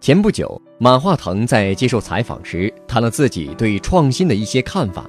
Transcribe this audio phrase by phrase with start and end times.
[0.00, 5.04] 前不久，马化腾在接受采访时谈了自己对创新的一些看法。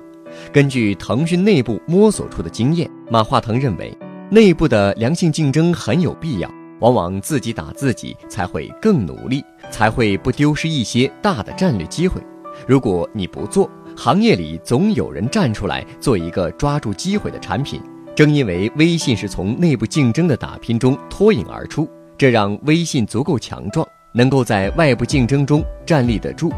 [0.51, 3.97] 根据腾讯内部摸索出的经验，马化腾认为，
[4.29, 6.51] 内部的良性竞争很有必要。
[6.81, 12.21] 往往自己打自己才会更努力，才会不丢失一些大的战略机会。
[12.67, 17.81] 如果你不做，行业里总有人站出来做一个抓住机会的产品。
[18.13, 21.87] 正因为微信是从内部竞争的打拼中脱颖而出，
[22.17, 23.87] 这让微信足够强壮。
[24.13, 26.51] 能够在外部竞争中站立得住，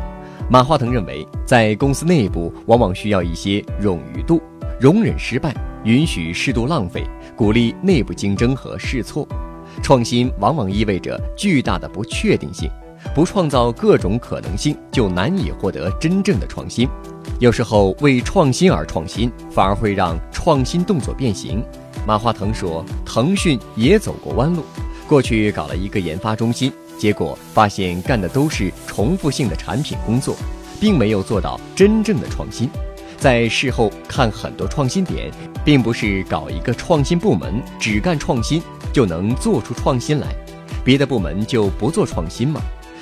[0.49, 4.41] 马化腾认为，在公司内部往往需要一些冗余度，
[4.79, 5.53] 容忍失败，
[5.83, 9.27] 允许适度浪费，鼓励内部竞争和试错。
[9.81, 12.69] 创新往往意味着巨大的不确定性，
[13.13, 16.87] 不创造各种可能性，就难以获得真正的创新。
[17.39, 21.63] 有时候为创新而创新，反而会让创新动作变形。
[22.05, 24.63] 马化腾说，腾讯也走过弯路，
[25.07, 26.71] 过去搞了一个研发中心。
[27.03, 30.37] 结果发现干的都是重复性的产品工作，
[30.79, 32.69] 并没有做到真正的创新。
[33.17, 35.29] 在事后看很多创新点，
[35.65, 38.63] 并不是搞一个创新部门只干创新
[38.93, 40.33] 就能做出创新来，
[40.81, 42.61] 别的部门就不做创新吗？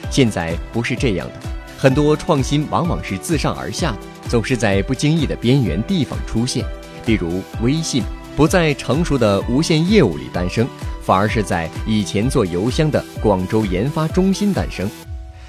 [0.09, 1.33] 现在不是这样的，
[1.77, 6.65] 很多创新往往是自上而下的，总是在不经意的边缘地方出现，
[7.05, 8.01] 比如微信
[8.35, 10.67] 不在成熟的无线业务里诞生。
[11.01, 14.89] 反而是在以前做邮箱的广州研发中心诞生。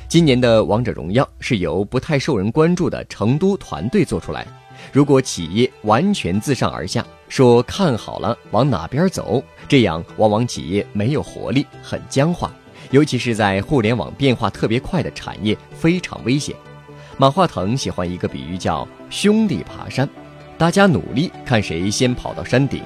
[0.08, 4.47] 今年的王者荣耀是由不太受人关注的成都团队做出来。
[4.92, 12.53] 如果企业完全自上而下说看好了往哪边走，这样往往企业没有活力，很僵化。
[12.91, 16.55] 尤其是在互联网变化特别快的产业，非常危险。
[17.17, 20.06] 马化腾喜欢一个比喻叫“兄弟爬山”，
[20.58, 22.83] 大家努力看谁先跑到山顶。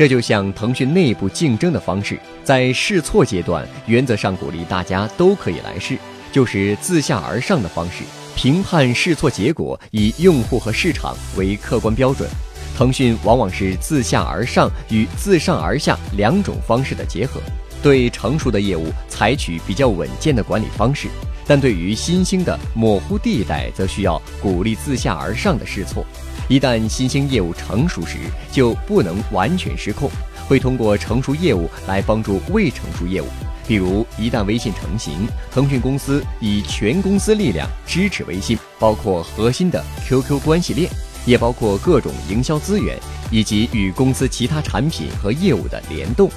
[0.00, 5.98] 这就像腾讯内部竞争的方式，在试错阶段，原则上鼓励大家都可以来试，
[6.32, 8.02] 就是自下而上的方式
[8.34, 12.26] 评判试错结果，以用户和市场为客观标准。
[12.74, 17.38] 腾讯往往是自下而上与自上而下两种方式的结合，
[17.82, 21.08] 对成熟的业务采取比较稳健的管理方式，
[21.46, 26.06] 但对于新兴的模糊地带，则需要鼓励自下而上的试错。
[26.50, 28.18] 一旦新兴业务成熟时，
[28.50, 30.10] 就不能完全失控，
[30.48, 33.26] 会通过成熟业务来帮助未成熟业务。
[33.68, 40.90] 比如，一旦微信成型，腾讯公司以全公司力量支持微信，包括核心的 QQ 关系链，
[41.24, 42.98] 也包括各种营销资源
[43.30, 46.28] 以及与公司其他产品和业务的联动。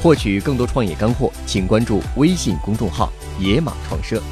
[0.00, 4.22] 获取更多创业干货，请关注微信公众号“野马创社”。